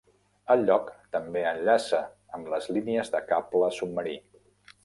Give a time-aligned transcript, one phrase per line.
[0.53, 2.01] El lloc també enllaça
[2.39, 4.19] amb les línies de cable submarí.